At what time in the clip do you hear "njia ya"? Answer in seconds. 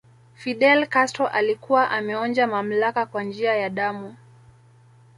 3.23-3.69